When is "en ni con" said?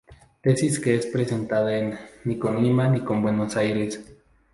1.77-2.63